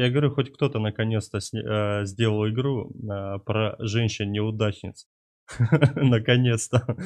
[0.00, 5.06] я говорю, хоть кто-то наконец-то э, сделал игру э, про женщин-неудачниц.
[5.94, 6.96] Наконец-то.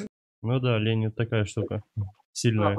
[0.42, 1.82] Ну да, лень такая штука.
[2.32, 2.76] Сильная.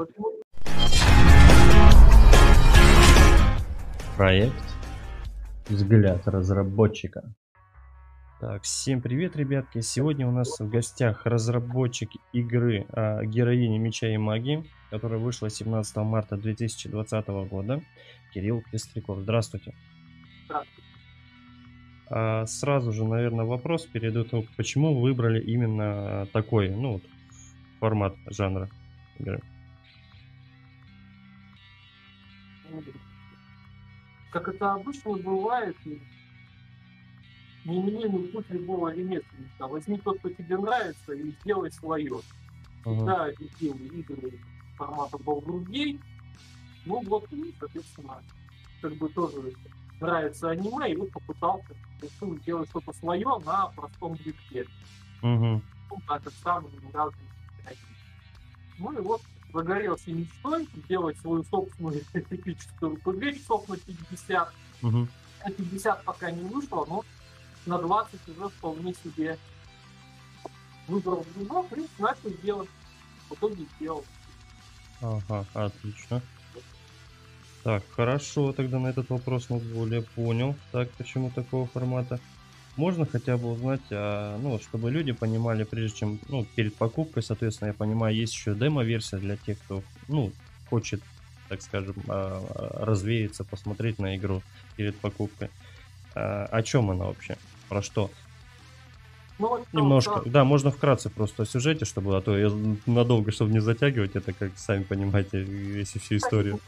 [4.16, 4.54] Проект
[5.68, 7.34] «Взгляд разработчика».
[8.40, 9.80] Так, всем привет, ребятки.
[9.80, 15.96] Сегодня у нас в гостях разработчик игры а, «Героини меча и магии», которая вышла 17
[15.96, 17.82] марта 2020 года,
[18.32, 19.20] Кирилл Пестряков.
[19.20, 19.74] Здравствуйте.
[22.08, 27.00] А, сразу же, наверное, вопрос перед этим, почему выбрали именно такой, ну,
[27.80, 28.68] формат жанра
[29.18, 29.40] игры?
[34.36, 35.76] как это обычно бывает,
[37.64, 39.66] неименный путь любого ремесленника.
[39.66, 42.20] Возьми то, что тебе нравится, и сделай свое.
[42.84, 43.98] Когда uh-huh.
[43.98, 44.38] игры
[44.76, 46.00] формата Baldur's Gate,
[46.84, 48.22] ну вот, и, соответственно,
[48.82, 49.54] как бы тоже
[50.00, 54.66] нравится аниме, и вот попытался решил сделать что-то свое на простом движке.
[55.22, 55.60] Uh-huh.
[55.90, 57.28] Ну, так как самые разные
[58.78, 59.22] Ну и вот
[59.52, 64.52] загорелся мечтой сделать свою собственную эпическую RPG часов на 50.
[64.82, 65.08] Угу.
[65.44, 67.04] На 50 пока не вышло, но
[67.64, 69.38] на 20 уже вполне себе
[70.88, 72.68] выбрал движок и начал делать.
[73.28, 74.04] В итоге сделал.
[75.00, 76.22] Ага, отлично.
[77.66, 80.54] Так, хорошо, тогда на этот вопрос мы более понял.
[80.70, 82.20] Так, почему такого формата?
[82.76, 87.68] можно хотя бы узнать, а, ну, чтобы люди понимали, прежде чем, ну, перед покупкой, соответственно,
[87.68, 90.30] я понимаю, есть еще демо-версия для тех, кто, ну,
[90.70, 91.02] хочет,
[91.48, 92.40] так скажем, а,
[92.84, 94.42] развеяться, посмотреть на игру
[94.76, 95.50] перед покупкой.
[96.14, 97.36] А, о чем она вообще?
[97.68, 98.12] Про что?
[99.40, 100.30] Ну, Немножко, да.
[100.30, 102.48] да, можно вкратце просто о сюжете, чтобы, а то я
[102.86, 106.60] надолго, чтобы не затягивать, это как сами понимаете, если всю историю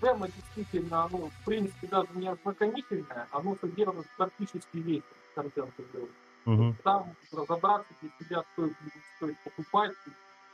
[0.00, 5.02] демо действительно, оно, в принципе, даже не ознакомительное, оно содержит практически весь
[5.34, 6.08] контент игры.
[6.46, 6.76] Угу.
[6.82, 8.76] Там разобраться для себя стоит,
[9.16, 9.92] стоит покупать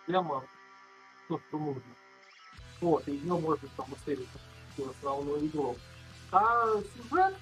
[0.07, 0.45] прямо
[1.29, 1.83] то, что нужно.
[2.81, 4.29] Вот, и нем можно там исследовать
[4.79, 5.77] основную игру.
[6.33, 7.35] А сюжет,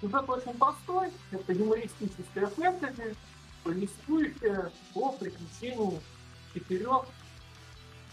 [0.00, 3.16] сюжет очень простой, это юмористическая фэнтези,
[3.64, 6.00] повествующая о приключении
[6.54, 7.06] четырех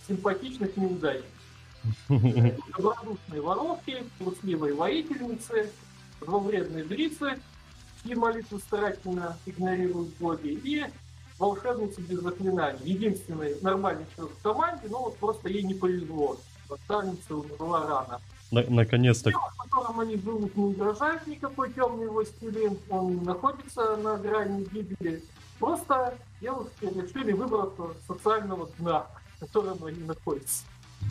[0.08, 1.43] симпатичных неудачников.
[2.10, 5.72] Добродушные воровки, трусливые воительницы,
[6.22, 7.40] зловредные дрицы,
[8.04, 10.86] чьи молитвы старательно игнорируют боги, и
[11.40, 12.80] волшебницы без заклинаний.
[12.84, 16.38] Единственный нормальный человек в команде, но вот просто ей не повезло.
[16.70, 18.22] Наставница умерла рано.
[18.52, 19.32] На- наконец-то.
[19.32, 25.24] В котором они живут, не угрожает никакой темный властелин, он находится на грани гибели.
[25.60, 30.64] Просто девушки решили выбраться социального дна, в котором они находятся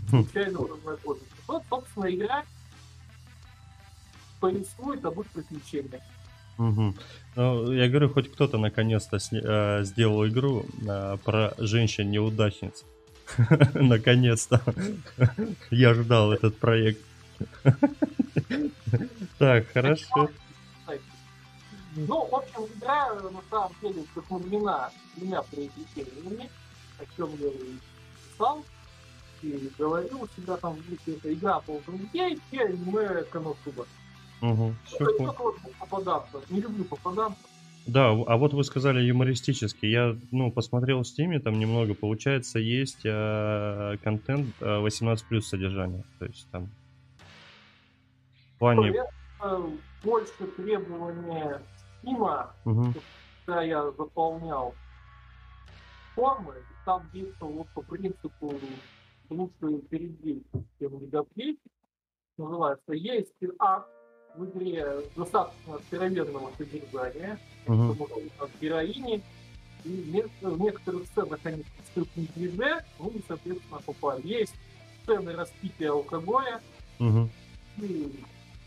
[0.08, 1.26] случайно познакомиться.
[1.47, 2.44] Вот, собственно, игра
[4.41, 6.03] повествует об их приключениях.
[6.58, 6.94] Угу.
[7.36, 12.84] Ну, я говорю, хоть кто-то наконец-то э, сделал игру э, про женщин-неудачниц.
[13.75, 14.60] Наконец-то.
[15.70, 17.00] Я ждал этот проект.
[19.38, 20.28] Так, хорошо.
[21.97, 26.50] Ну, в общем, игра на самом деле вдохновлена двумя произведениями,
[26.98, 27.78] о чем я и
[28.30, 28.62] писал
[29.42, 31.80] и говорил у себя там в группе, это игра по
[32.12, 33.86] Гейт и аниме Коносуба.
[34.41, 34.75] Угу,
[35.78, 36.41] попадаться.
[36.50, 37.42] Не люблю попадаться.
[37.86, 39.91] Да, а вот вы сказали юмористический.
[39.91, 46.04] Я, ну, посмотрел в Steam, там немного, получается, есть э, контент э, 18 плюс содержания.
[46.19, 46.70] То есть там
[48.54, 48.91] в плане...
[48.91, 49.70] Это
[50.04, 51.60] больше требования
[52.04, 52.94] Steam, угу.
[53.44, 54.74] когда я заполнял
[56.14, 56.54] формы,
[56.84, 58.54] там действовал вот по принципу
[59.32, 60.44] лучшую передвиг,
[60.78, 61.59] чем Лигоплей,
[62.37, 62.93] называется.
[62.93, 63.87] Есть арт
[64.37, 68.31] в игре достаточно откровенного содержания, uh-huh.
[68.38, 69.22] от героини,
[69.84, 71.65] и в некоторых сценах они
[71.97, 74.26] не 3D, ну и, соответственно, попали.
[74.26, 74.54] Есть
[75.03, 76.60] сцены распития алкоголя,
[76.98, 77.28] uh-huh.
[77.78, 78.21] и,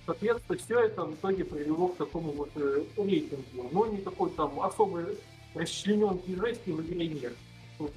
[0.05, 3.69] соответственно, все это в итоге привело к такому вот э, рейтингу.
[3.71, 5.17] Но никакой там особой
[5.55, 7.33] расчлененки жести в игре нет.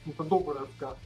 [0.07, 0.97] Это добрый рассказ.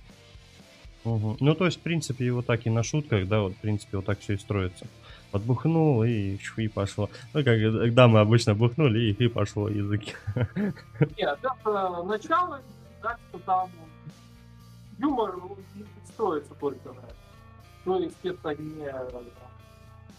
[1.04, 1.36] Угу.
[1.40, 4.06] Ну, то есть, в принципе, его так и на шутках, да, вот, в принципе, вот
[4.06, 4.86] так все и строится.
[5.30, 7.08] Подбухнул и и пошло.
[7.32, 10.14] Ну, как когда мы обычно бухнули, и, и пошло языки.
[11.16, 12.60] Нет, это начало,
[13.00, 13.70] так что там
[14.98, 15.34] юмор
[16.06, 17.02] строится только на
[17.98, 18.88] есть это не...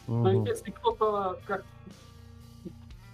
[0.07, 0.23] Угу.
[0.23, 1.63] То есть если кто-то как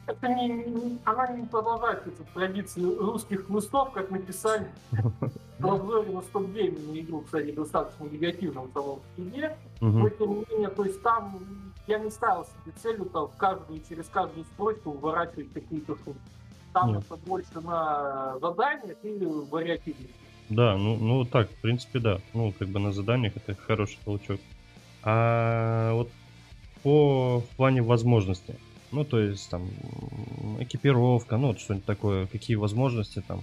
[0.10, 4.68] это не, она не продолжает эту традицию русских хлыстов, как написали
[5.60, 9.56] в обзоре на стоп на игру, кстати, достаточно негативном самом себе.
[9.80, 11.40] Но тем не менее, то есть там
[11.88, 16.22] я не ставил себе целью там в каждую, через каждую строчку выворачивать какие-то шутки.
[16.74, 17.04] Там Нет.
[17.06, 20.14] это больше на заданиях или вариативности.
[20.50, 22.20] Да, ну, ну так, в принципе, да.
[22.34, 24.40] Ну, как бы на заданиях это хороший толчок.
[25.04, 26.10] А вот
[26.84, 28.56] по в плане возможностей.
[28.92, 29.70] Ну, то есть там
[30.60, 33.42] экипировка, ну, вот что-нибудь такое, какие возможности там.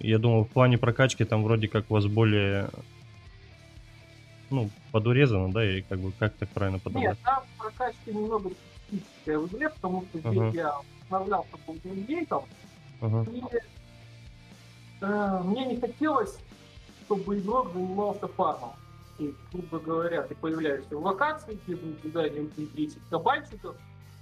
[0.00, 2.70] Я думал, в плане прокачки там вроде как у вас более,
[4.50, 7.10] ну, подурезано, да, и как бы, как так правильно подобрать?
[7.10, 8.50] Нет, там прокачка немного
[8.88, 10.50] специфическая в игре, потому что здесь ага.
[10.54, 12.42] я обновлялся по геймгейтам,
[13.00, 13.30] ага.
[13.30, 13.42] и
[15.02, 16.38] э, мне не хотелось,
[17.04, 18.72] чтобы игрок занимался фармом.
[19.18, 23.76] И, грубо говоря, ты появляешься в локации, тебе будет задание убить 10 кабанчиков,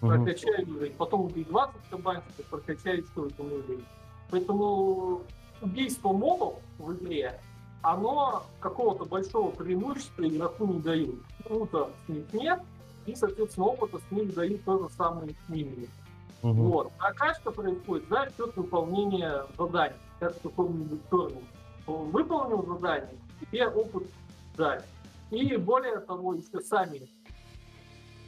[0.08, 3.84] прокачай уровень, потом убей 20 кабанчиков, прокачай еще один уровень.
[4.31, 5.22] Поэтому
[5.60, 7.40] убийство мобов в игре,
[7.82, 11.16] оно какого-то большого преимущества игроку не дают.
[11.44, 12.60] Круто с них нет,
[13.06, 15.88] и, соответственно, опыта с них дают то же самое минимум.
[16.43, 16.52] Угу.
[16.52, 16.93] Вот.
[16.98, 21.46] Прокачка происходит за счет выполнения заданий, как в каком-нибудь турнире.
[21.87, 24.05] Выполнил задание, тебе опыт
[24.56, 24.82] дали.
[25.31, 27.08] И более того, еще сами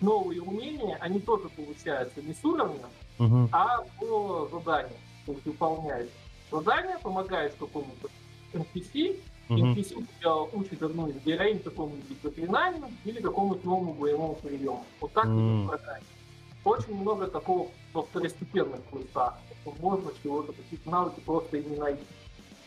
[0.05, 2.87] новые умения, они тоже получаются не с уровня,
[3.19, 3.49] угу.
[3.53, 4.97] а по заданию.
[5.27, 6.11] То есть выполняешь
[6.51, 8.09] задание, помогаешь какому-то
[8.53, 9.19] NPC,
[9.49, 9.59] угу.
[9.59, 14.85] NPC тебя учит одну из героинь какому-нибудь заклинанию или какому-то новому боевому приему.
[15.01, 15.69] Вот так угу.
[15.69, 16.05] программе.
[16.65, 19.39] Очень много такого во второстепенных квестах.
[19.81, 22.03] Можно чего-то, какие-то навыки просто не найти.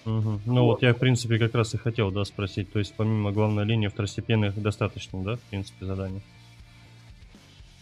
[0.06, 0.42] Угу.
[0.46, 0.74] Ну вот.
[0.74, 2.72] вот я, в принципе, как раз и хотел, да, спросить.
[2.72, 6.22] То есть, помимо главной линии, второстепенных достаточно, да, в принципе, заданий?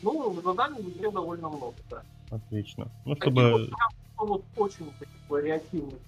[0.06, 2.04] Ну, заданий игре довольно много, да.
[2.30, 2.92] Отлично.
[3.06, 3.52] Ну, чтобы...
[3.52, 6.00] Вот, прям, вот очень таких вариативных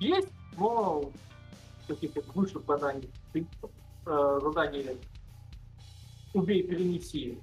[0.00, 0.28] есть,
[0.58, 1.04] но
[1.86, 4.96] таких вот высших заданий, э, заданий
[6.34, 7.38] убей, перенеси.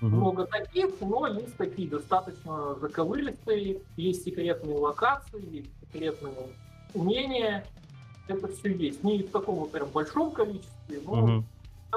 [0.00, 0.10] Угу.
[0.10, 6.34] Много таких, но есть такие достаточно заковыристые, есть секретные локации, есть секретные
[6.94, 7.66] умения,
[8.28, 9.02] это все есть.
[9.02, 11.44] Не в таком прям большом количестве, но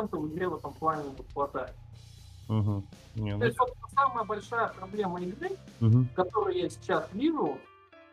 [0.02, 0.18] угу.
[0.18, 1.76] в игре в этом плане хватает.
[2.48, 2.84] Угу.
[3.16, 5.52] Не, То ну есть, вот, самая большая проблема игры,
[5.82, 6.06] угу.
[6.16, 7.58] которую я сейчас вижу,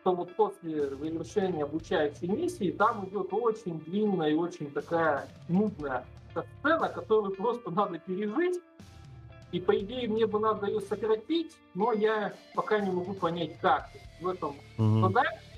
[0.01, 6.05] что вот после завершения обучающей миссии там идет очень длинная и очень такая нудная
[6.61, 8.61] сцена, которую просто надо пережить.
[9.53, 13.91] И по идее мне бы надо ее сократить, но я пока не могу понять как.
[14.21, 15.01] В этом угу.
[15.01, 15.52] задании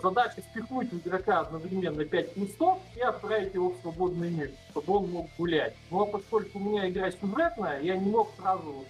[0.00, 5.10] задача спихнуть в игрока одновременно 5 листов и отправить его в свободный мир, чтобы он
[5.10, 5.74] мог гулять.
[5.90, 8.84] Но ну, а поскольку у меня игра сюжетная, я не мог сразу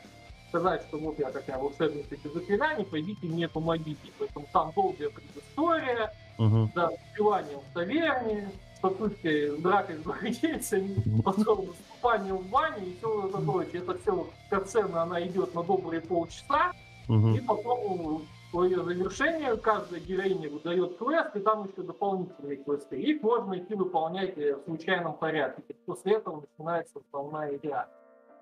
[0.52, 4.12] сказать, что вот я такая волшебница без заклинаний, пойдите мне помогите.
[4.18, 6.70] Поэтому там долгая предыстория, угу.
[6.74, 13.28] да, убивание в таверне, с попыткой дракой с гвардейцами, потом выступание в бане и все
[13.28, 13.82] это прочее.
[13.82, 16.72] Это все вот, сцена, она идет на добрые полчаса,
[17.08, 17.30] угу.
[17.30, 23.00] и потом свое завершение, каждая героиня выдает квест, и там еще дополнительные квесты.
[23.00, 25.62] Их можно идти выполнять э, в случайном порядке.
[25.86, 27.88] После этого начинается основная игра.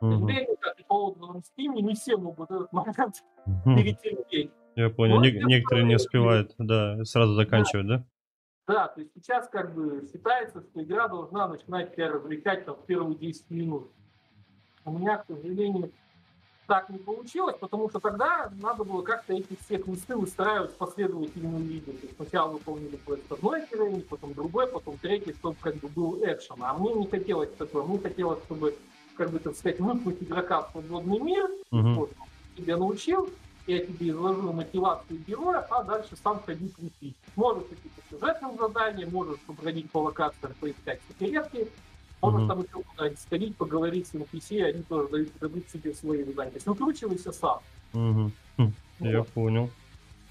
[0.00, 0.26] Угу.
[0.26, 3.22] К как и по отзывам Steam, не все могут этот момент
[3.64, 4.50] перетерпеть.
[4.74, 8.04] Я понял, вот Не- некоторые не успевают, да, сразу заканчивать, да?
[8.66, 12.84] Да, то есть сейчас как бы считается, что игра должна начинать тебя развлекать там в
[12.86, 13.90] первые 10 минут.
[14.84, 15.92] У меня, к сожалению,
[16.70, 21.56] так не получилось, потому что тогда надо было как-то эти все квесты выстраивать в последовательном
[21.64, 21.90] виде.
[21.90, 26.22] То есть сначала выполнили квест одной героини, потом другой, потом третий, чтобы как бы был
[26.22, 26.58] экшен.
[26.60, 27.84] А мне не хотелось такого.
[27.88, 28.76] Мне хотелось, чтобы,
[29.16, 31.94] как бы так сказать, выпустить игрока в свободный мир, uh-huh.
[31.94, 32.12] вот,
[32.56, 33.28] тебя научил,
[33.66, 37.16] я тебе изложил мотивацию героя, а дальше сам ходи крутить.
[37.34, 41.68] Можешь идти по сюжетным заданиям, можешь побродить по локациям, поискать секретки,
[42.22, 42.48] можно mm-hmm.
[42.48, 46.50] там еще куда-нибудь сходить, поговорить с NPC, они тоже дают, дадут себе свои задания.
[46.50, 47.60] То есть выкручивайся сам.
[47.92, 48.30] Mm-hmm.
[48.56, 48.72] Вот.
[49.00, 49.70] Я понял.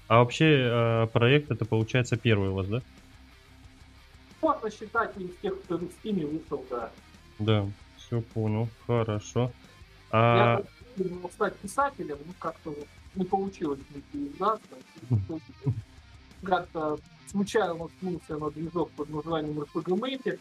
[0.08, 2.82] А вообще э, проект это получается первый у вас, да?
[4.42, 6.90] Можно считать из тех, кто в Steam вышел, да.
[7.38, 7.66] Да,
[7.96, 9.52] все понял, хорошо.
[10.10, 10.62] А...
[10.96, 13.80] Я хотел стать писателем, ну как-то вот не получилось
[14.12, 14.76] издаться.
[16.42, 20.38] Как-то случайно наткнулся на движок под названием RPG Maker.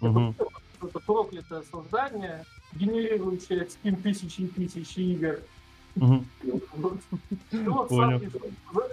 [0.00, 0.34] Это
[0.82, 5.40] это проклятое создание, генерирующее скин тысячи и тысячи игр.
[5.96, 6.24] Угу.
[7.52, 8.42] Вот сам решил,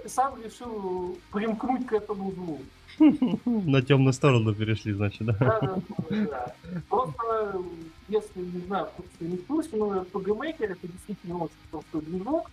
[0.07, 2.61] сам решил примкнуть к этому злу.
[3.45, 5.33] На темную сторону перешли, значит, да?
[5.33, 6.53] Да, да, да.
[6.89, 7.61] Просто,
[8.07, 12.49] если, не знаю, кто не в курсе, но RPG Maker это действительно очень простой движок,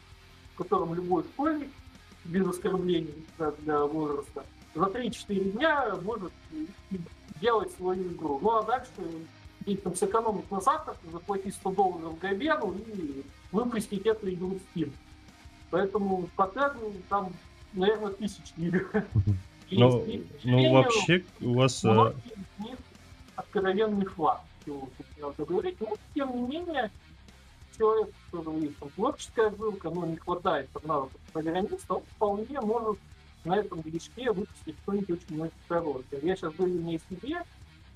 [0.54, 1.70] в котором любой школьник,
[2.24, 6.32] без оскорблений для возраста, за 3-4 дня может
[7.40, 8.38] делать свою игру.
[8.42, 8.90] Ну а дальше
[9.66, 14.92] и там сэкономить на завтрак, заплатить 100 долларов Габену и выпустить эту игру в Steam.
[15.70, 16.78] Поэтому паттерн
[17.08, 17.32] там,
[17.72, 18.86] наверное, тысяч игр.
[19.70, 20.06] Ну,
[20.44, 21.82] ну вообще у вас...
[21.84, 22.12] Э,
[23.34, 24.88] откровенный флаг, чего
[25.38, 25.80] говорить.
[25.80, 26.90] Но, тем не менее,
[27.76, 32.98] человек, который есть там творческая жилка, но не хватает навыков программиста, он вполне может
[33.44, 36.20] на этом движке выпустить что-нибудь очень очень хорошее.
[36.22, 37.42] Я сейчас говорю не о себе,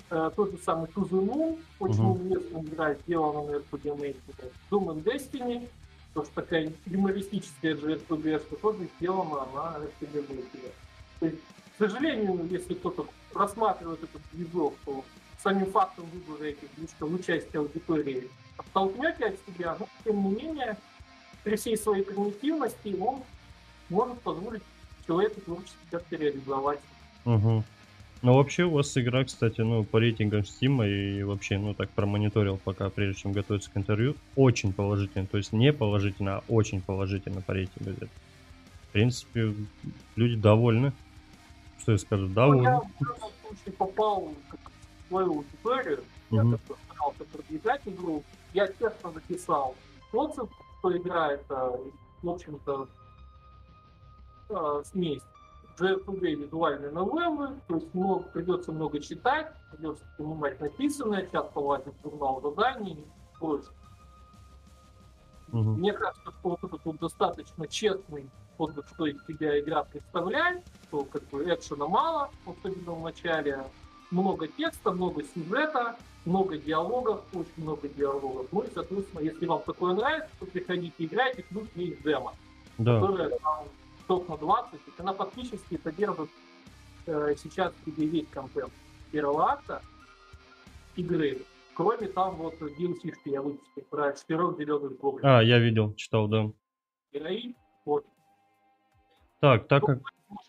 [0.09, 2.17] э, тот же самый Тузуну, очень uh-huh.
[2.17, 4.51] известная игра, сделана на RPG Maker.
[4.69, 5.67] Doom and Destiny,
[6.13, 10.71] то что такая юмористическая же RPG, что тоже сделана на RPG Maker.
[11.19, 11.39] То есть,
[11.75, 15.03] к сожалению, если кто-то рассматривает этот движок, то
[15.41, 20.77] самим фактом выбора этих движков участия аудитории оттолкнете от себя, но тем не менее,
[21.43, 23.23] при всей своей примитивности он
[23.89, 24.61] может позволить
[25.09, 26.79] человеку творчески как-то реализовать.
[27.25, 27.63] Угу.
[28.21, 32.57] Ну, вообще у вас игра, кстати, ну, по рейтингам Steam и вообще, ну, так промониторил
[32.57, 35.25] пока, прежде чем готовиться к интервью, очень положительно.
[35.25, 37.91] То есть не положительно, а очень положительно по рейтингу.
[38.83, 39.53] В принципе,
[40.15, 40.91] люди довольны.
[41.79, 42.63] Что я скажу, довольны.
[42.63, 46.59] Ну, я в данном случае попал в свою аудиторию, я угу.
[46.85, 48.23] старался продвигать игру,
[48.53, 49.75] я честно записал
[50.11, 50.49] отзыв,
[50.79, 51.79] что игра это,
[52.21, 52.87] в общем-то,
[54.49, 55.21] э, смесь
[55.79, 62.41] JRPG визуальные новеллы, то есть много, придется много читать, придется понимать написанное, часто лазить журнал
[62.41, 63.71] заданий и прочее.
[65.51, 65.57] Угу.
[65.57, 71.05] Мне кажется, что вот этот вот достаточно честный отзыв, что из себя игра представляет, что
[71.05, 73.63] как бы экшена мало, особенно в начале,
[74.11, 78.47] много текста, много сюжета, много диалогов, очень много диалогов.
[78.51, 82.33] Ну и, соответственно, если вам такое нравится, то приходите играйте, плюс есть демо,
[82.77, 82.99] да.
[82.99, 83.65] которая там
[84.09, 86.29] часов на 20, то есть она фактически содержит
[87.05, 88.71] э, сейчас в себе весь контент
[89.11, 89.81] первого акта
[90.95, 91.41] игры,
[91.75, 95.25] кроме там вот DLC, что я выпустил про четырех зеленых гоблинов.
[95.25, 96.51] А, я видел, читал, да.
[97.13, 98.05] Герои, вот.
[99.39, 99.99] Так, так как...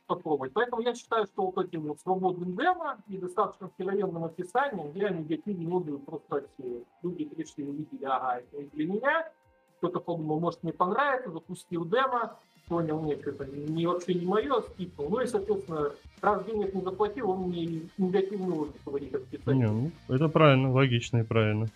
[0.06, 0.52] попробовать.
[0.54, 5.68] Поэтому я считаю, что вот этим вот свободным демо и достаточно откровенным описанием я негативные
[5.68, 6.84] отзывы просто отсеял.
[7.02, 9.30] Люди пришли, увидели, ага, это для меня.
[9.78, 12.38] Кто-то подумал, может мне понравится, запустил демо,
[12.70, 15.10] понял, нет, это не, вообще не мое, скипнул.
[15.10, 15.90] Ну и, соответственно,
[16.22, 19.56] раз денег не заплатил, он мне негативный отзыв говорит как писатель.
[19.56, 21.66] Не, ну, это правильно, логично и правильно.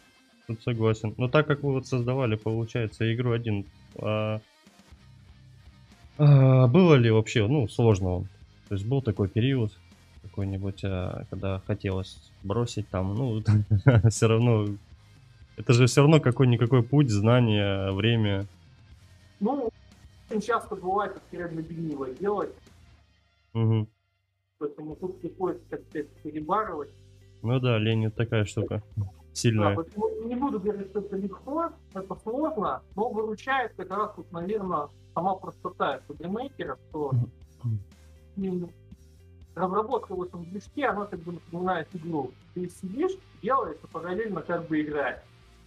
[0.46, 1.12] Тут согласен.
[1.16, 4.40] Но так как вы вот создавали, получается, игру один, а,
[6.16, 8.28] а, было ли вообще, ну, сложно вам?
[8.68, 9.72] То есть был такой период,
[10.22, 13.42] какой-нибудь, а, когда хотелось бросить там, ну,
[14.10, 14.68] все равно,
[15.56, 18.46] это же все равно какой-никакой путь, знания, время.
[19.40, 19.72] Ну,
[20.30, 22.54] очень часто бывает, что реально лениво делать.
[23.52, 23.88] Угу.
[24.58, 26.90] Поэтому тут приходится как-то перебарывать.
[27.42, 28.82] Ну да, лень это такая штука.
[29.32, 29.76] Сильная.
[29.76, 29.84] Да,
[30.24, 35.34] не буду говорить, что это легко, это сложно, но выручает как раз вот, наверное, сама
[35.34, 37.12] простота мейкера, что
[39.54, 42.32] разработка в этом движке, она как бы напоминает игру.
[42.54, 43.12] Ты сидишь,
[43.42, 45.20] делаешь, а параллельно как бы играешь.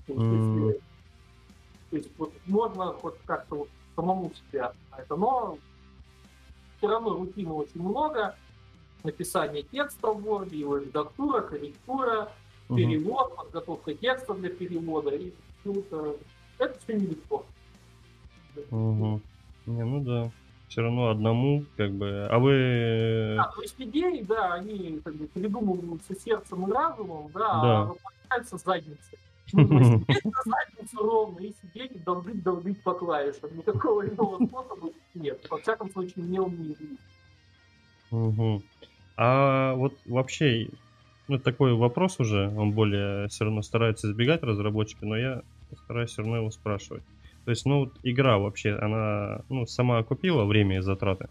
[0.07, 0.81] То есть,
[1.89, 5.57] то есть вот можно вот как-то вот самому себе это, но
[6.77, 8.35] все равно рутины очень много,
[9.03, 12.31] написание текста в Word, его редактура, корректура,
[12.69, 12.77] угу.
[12.77, 16.15] перевод, подготовка текста для перевода, и все это,
[16.59, 17.45] это все нелегко.
[18.71, 19.21] Угу.
[19.65, 20.31] Не, ну да.
[20.67, 22.27] Все равно одному, как бы.
[22.29, 23.35] А вы.
[23.37, 27.79] Да, то есть идеи, да, они как бы придумываются сердцем и разумом, да, да.
[27.79, 29.17] а выполняются задницей.
[29.53, 33.55] Нужно сидеть на задницу ровно и сидеть и долбить, долбить по клавишам.
[33.57, 35.45] Никакого иного способа нет.
[35.49, 36.39] Во всяком случае, не.
[38.11, 38.63] Угу.
[39.17, 40.69] А вот вообще,
[41.27, 45.41] ну, такой вопрос уже, он более все равно старается избегать разработчики, но я
[45.83, 47.03] стараюсь все равно его спрашивать.
[47.45, 51.29] То есть, ну, вот игра вообще, она, ну, сама окупила время и затраты?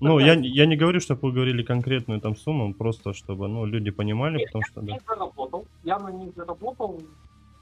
[0.00, 3.90] Ну, я, я не говорю, чтобы вы говорили конкретную там сумму, просто чтобы ну, люди
[3.90, 4.80] понимали, Нет, потому я что...
[4.82, 5.14] Я да.
[5.14, 7.00] заработал, я на них заработал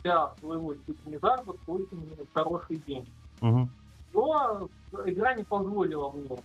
[0.03, 0.75] для своего
[1.07, 3.11] не заработка очень хорошие деньги.
[3.41, 3.69] Угу.
[4.15, 4.69] Но
[5.07, 6.39] игра не позволила мне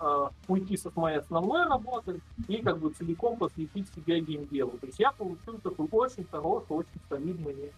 [0.00, 4.72] э, уйти со моей основной работы и как бы целиком посвятить себя геймделу.
[4.78, 7.72] То есть я получил такой очень хороший, очень солидный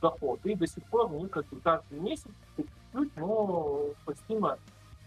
[0.00, 0.40] доход.
[0.44, 4.58] И до сих пор мне как бы каждый месяц чуть-чуть, но спасибо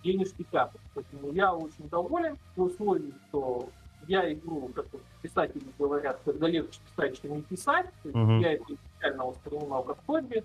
[0.04, 0.82] денежки капают.
[0.94, 3.70] Поэтому я очень доволен в условии, что
[4.08, 4.86] я игру, как
[5.22, 7.88] писатели говорят, когда легче писать, чем не писать.
[8.04, 8.42] То есть uh-huh.
[8.42, 10.44] я это изначально воспринимал как хобби.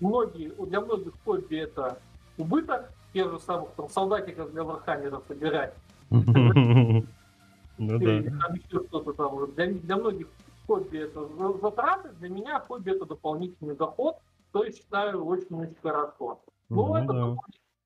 [0.00, 1.98] Многие, для многих хобби это
[2.38, 5.74] убыток, тех же самых там солдатиков для Warhammer а собирать.
[6.10, 8.22] Ну да.
[8.22, 9.52] Там еще что-то там.
[9.54, 10.28] Для, для многих
[10.66, 11.26] хобби это
[11.60, 14.16] затраты, для меня хобби это дополнительный доход,
[14.50, 16.40] что я считаю очень-очень хорошо.
[16.68, 17.36] Но ну, этот да.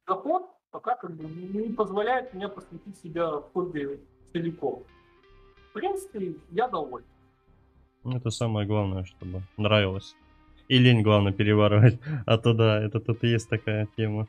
[0.06, 4.00] Доход пока как бы не позволяет мне посвятить себя в хобби
[4.32, 4.84] целиком.
[5.70, 7.04] В принципе, я доволен.
[8.04, 10.14] Это самое главное, чтобы нравилось.
[10.68, 11.98] И лень, главное, переваривать.
[12.26, 14.26] А то да, это тут и есть такая тема.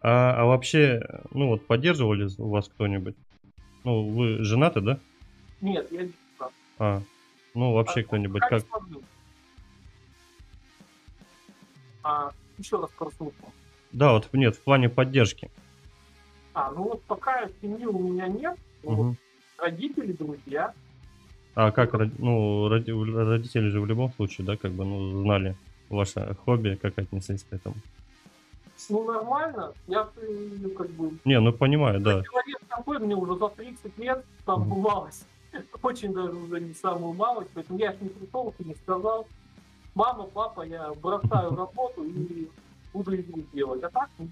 [0.00, 1.00] А, а вообще,
[1.32, 3.16] ну вот, поддерживали у вас кто-нибудь?
[3.84, 4.98] Ну, вы женаты, да?
[5.60, 6.52] Нет, я не женат.
[6.78, 7.02] А,
[7.54, 8.62] ну вообще а, кто-нибудь как...
[12.02, 13.52] А, еще раз прослушал.
[13.92, 15.50] Да, вот нет, в плане поддержки.
[16.54, 19.02] А, ну вот пока семьи у меня нет, угу.
[19.02, 19.16] вот,
[19.58, 20.72] родители, друзья.
[21.54, 25.56] А как, ну, родители же в любом случае, да, как бы, ну, знали
[25.88, 27.74] ваше хобби, как отнеслись к этому?
[28.88, 29.72] Ну, нормально.
[29.88, 30.08] Я,
[30.62, 31.10] ну, как бы...
[31.24, 32.22] Не, ну, понимаю, да.
[32.22, 34.80] Человек такой, мне уже за 30 лет, там, угу.
[34.80, 35.26] малость.
[35.82, 39.26] Очень даже уже не самую малость, поэтому я ж не пришел и не сказал,
[39.94, 42.48] мама, папа, я бросаю работу и
[42.94, 43.82] игру делать.
[43.82, 44.28] А так, ну,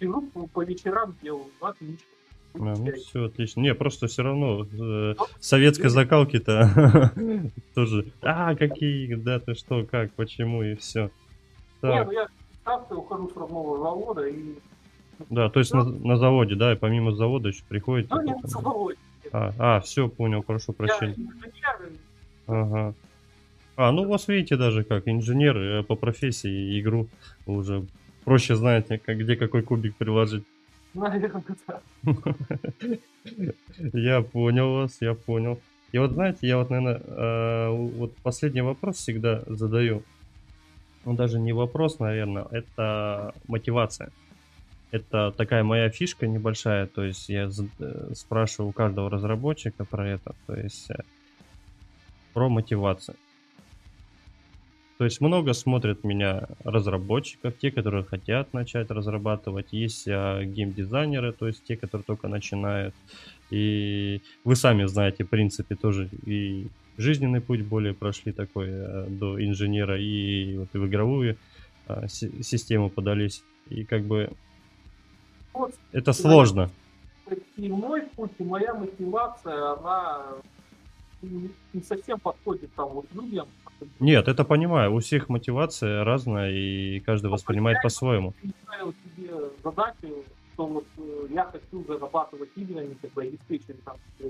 [0.00, 2.06] сижу по вечерам делаю, отлично.
[2.54, 3.60] А, ну, все отлично.
[3.60, 7.12] Не, просто все равно э, советской закалки-то
[7.74, 8.12] тоже.
[8.22, 11.10] А, какие, да, ты что, как, почему и все.
[11.82, 12.26] Не, ну я
[12.64, 14.54] часто ухожу с родного завода и...
[15.30, 18.08] Да, то есть на, на заводе, да, и помимо завода еще приходите?
[18.14, 18.98] Ну, не на заводе.
[19.32, 21.16] А, а, все, понял, прошу прощения.
[22.46, 22.94] Ага.
[23.78, 27.06] А, ну у вас видите даже как инженер э, по профессии игру
[27.46, 27.86] уже
[28.24, 30.42] проще знаете, как, где какой кубик приложить.
[30.94, 31.80] Наверное, да.
[33.92, 35.60] Я понял вас, я понял.
[35.92, 40.02] И вот знаете, я вот, наверное, э, вот последний вопрос всегда задаю.
[41.04, 44.10] Ну, даже не вопрос, наверное, это мотивация.
[44.90, 50.34] Это такая моя фишка небольшая, то есть я э, спрашиваю у каждого разработчика про это,
[50.48, 50.96] то есть э,
[52.32, 53.16] про мотивацию.
[54.98, 59.72] То есть много смотрят меня разработчиков, те, которые хотят начать разрабатывать.
[59.72, 62.96] Есть а, геймдизайнеры, то есть те, которые только начинают.
[63.50, 69.40] И вы сами знаете, в принципе, тоже и жизненный путь более прошли такой а, до
[69.40, 71.36] инженера, и вот и в игровую
[71.86, 73.44] а, си- систему подались.
[73.70, 74.32] И как бы
[75.52, 76.70] вот, это сложно.
[77.56, 80.24] И мой путь, и моя мотивация, она
[81.22, 83.48] не совсем подходит там вот людям,
[84.00, 84.94] нет, это понимаю.
[84.94, 88.34] У всех мотивация разная, и каждый воспринимает по-своему.
[88.40, 94.28] Себе задачу, что вот э, я хочу зарабатывать играми, как бы обеспечить там, э,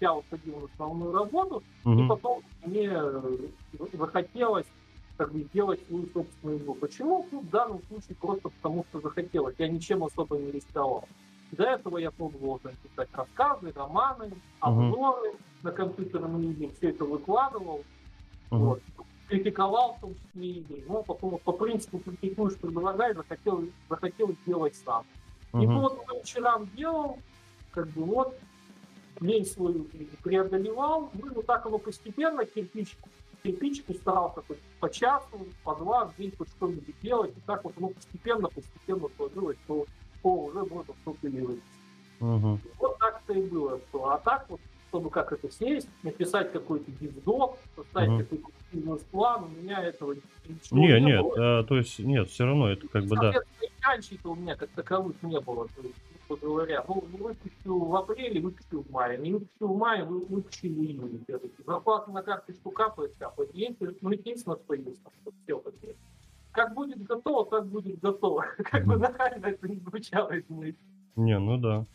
[0.00, 2.04] я уходил на основную работу, угу.
[2.04, 3.38] и потом мне э,
[3.92, 4.66] захотелось
[5.16, 6.74] как бы сделать свою собственную игру.
[6.74, 7.26] Почему?
[7.30, 9.54] Ну, в данном случае просто потому, что захотелось.
[9.58, 11.04] Я ничем особо не рисковал.
[11.52, 15.38] До этого я пробовал там, писать рассказы, романы, обзоры угу.
[15.62, 17.84] на компьютерном игре, все это выкладывал.
[18.50, 18.82] Вот.
[19.28, 25.04] Критиковал в том числе игры, но потом по принципу критикуешь, предлагай, захотел, захотел сделать сам.
[25.54, 27.18] И вот по вечерам делал,
[27.70, 28.38] как бы вот,
[29.20, 29.86] лень свою
[30.22, 32.96] преодолевал, ну вот так оно постепенно, кирпич,
[33.42, 37.74] кирпичку старался хоть по часу, по два в день хоть что-нибудь делать, и так вот
[37.76, 39.86] оно постепенно, постепенно сложилось, что
[40.22, 41.60] о, уже можно что-то делать.
[42.20, 42.58] Uh-huh.
[42.78, 43.80] Вот так-то и было.
[43.88, 48.18] Что, а так вот чтобы как это сесть, написать какой-то дивдок, составить угу.
[48.18, 50.14] какой-то бизнес-план, у меня этого
[50.46, 51.60] ничего не, не нет, было.
[51.60, 53.32] А, то есть нет, все равно это как бы да.
[53.82, 55.96] Соответственно, у меня как таковых не было, то есть,
[56.36, 56.84] говоря.
[56.86, 61.20] Ну, выпустил в апреле, выпустил в мае, не выпустил в мае, выпустил в июне.
[61.66, 63.50] Зарплата на карточку капает, капает.
[63.54, 65.00] Если, ну, единственное, что есть,
[65.44, 65.96] все такие.
[66.52, 68.44] Как будет готово, так будет готово.
[68.70, 70.44] Как бы нахально это не звучало из
[71.14, 71.86] Не, ну да.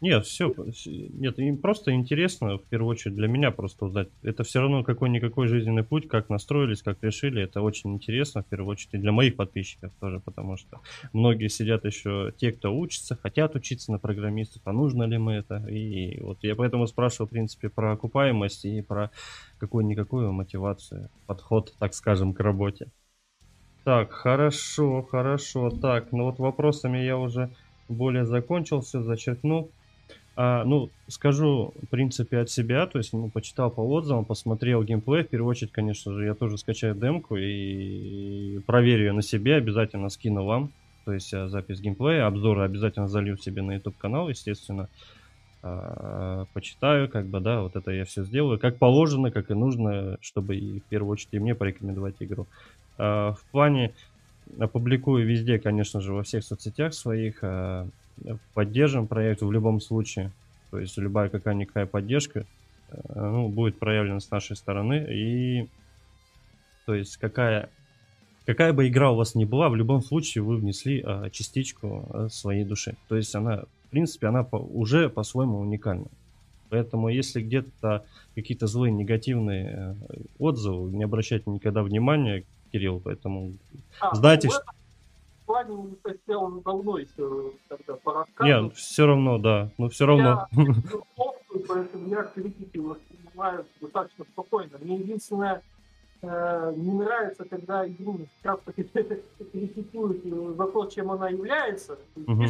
[0.00, 0.54] Нет, все,
[0.86, 4.08] нет, им просто интересно, в первую очередь, для меня просто узнать.
[4.22, 7.42] Это все равно какой-никакой жизненный путь, как настроились, как решили.
[7.42, 10.80] Это очень интересно, в первую очередь, и для моих подписчиков тоже, потому что
[11.12, 15.66] многие сидят еще, те, кто учится, хотят учиться на программистов, а нужно ли мы это?
[15.68, 19.10] И вот я поэтому спрашивал, в принципе, про окупаемость и про
[19.58, 22.86] какую-никакую мотивацию, подход, так скажем, к работе.
[23.82, 25.70] Так, хорошо, хорошо.
[25.70, 27.50] Так, ну вот вопросами я уже
[27.88, 29.72] более закончился, зачеркнул.
[30.40, 35.24] А, ну, скажу, в принципе, от себя, то есть, ну, почитал по отзывам, посмотрел геймплей,
[35.24, 40.08] в первую очередь, конечно же, я тоже скачаю демку и проверю ее на себе, обязательно
[40.10, 40.70] скину вам,
[41.04, 44.88] то есть э, запись геймплея, обзоры обязательно залью себе на YouTube канал, естественно,
[45.60, 50.18] а, почитаю, как бы, да, вот это я все сделаю, как положено, как и нужно,
[50.20, 52.46] чтобы и в первую очередь и мне порекомендовать игру.
[52.96, 53.92] А, в плане
[54.56, 57.88] опубликую везде, конечно же, во всех соцсетях своих, а,
[58.54, 60.32] поддержим проект в любом случае.
[60.70, 62.44] То есть любая какая-никакая поддержка
[62.90, 65.06] э, ну, будет проявлена с нашей стороны.
[65.10, 65.68] И
[66.86, 67.68] то есть какая,
[68.46, 72.28] какая бы игра у вас ни была, в любом случае вы внесли а, частичку а,
[72.30, 72.96] своей души.
[73.08, 76.06] То есть она, в принципе, она уже по-своему уникальна.
[76.70, 78.04] Поэтому если где-то
[78.34, 83.54] какие-то злые негативные э, отзывы, не обращайте никогда внимания, Кирилл, поэтому
[84.00, 84.62] а, знайте, что
[85.48, 89.70] плане не хотел давно еще тогда по Нет, все равно, да.
[89.78, 90.46] Но все равно.
[90.52, 90.84] Я
[91.66, 94.78] поэтому я критики воспринимаю достаточно спокойно.
[94.80, 95.62] Мне единственное,
[96.22, 100.22] э, не нравится, когда игру часто критикуют
[100.56, 101.98] за то, чем она является.
[102.14, 102.44] Угу.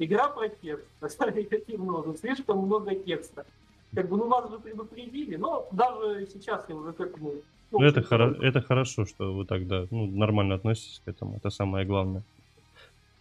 [0.00, 3.46] Игра про текст, негативного, слишком много текста.
[3.94, 8.00] Как бы, ну, нас же предупредили, но даже сейчас я уже как бы ну, это,
[8.00, 11.36] хоро- это хорошо, что вы тогда ну, нормально относитесь к этому.
[11.36, 12.24] Это самое главное.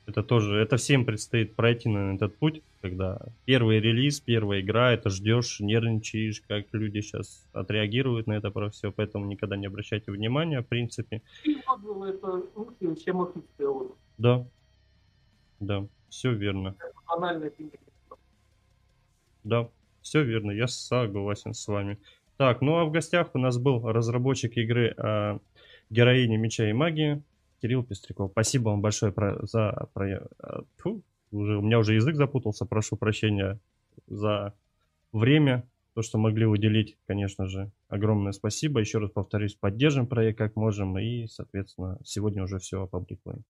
[0.08, 5.10] Это тоже, это всем предстоит пройти на этот путь, когда первый релиз, первая игра, это
[5.10, 10.62] ждешь, нервничаешь, как люди сейчас отреагируют на это про все, поэтому никогда не обращайте внимания,
[10.62, 11.23] в принципе.
[11.43, 12.43] Это
[13.03, 13.21] чем
[14.19, 14.45] Да,
[15.60, 16.75] да, все верно.
[19.43, 19.69] Да,
[20.01, 21.99] все верно, я согласен с вами.
[22.38, 25.39] Так, ну а в гостях у нас был разработчик игры э,
[25.89, 27.24] «Героиня меча и магии»
[27.62, 28.32] Кирилл Пестряков.
[28.32, 29.88] Спасибо вам большое про, за...
[29.93, 30.19] Про, э,
[30.78, 33.60] фу, уже, у меня уже язык запутался, прошу прощения
[34.08, 34.54] за
[35.13, 38.82] время, то, что могли уделить, конечно же, огромное спасибо.
[38.82, 43.45] Еще раз повторюсь, поддержим проект как можем и, соответственно, сегодня уже все опубликуем.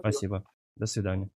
[0.00, 0.44] Спасибо.
[0.76, 1.35] До свидания.